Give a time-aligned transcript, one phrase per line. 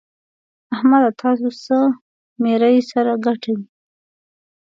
[0.75, 1.09] احمده!
[1.21, 1.77] تاسو څه
[2.41, 3.55] ميرۍ سره ګټئ؟!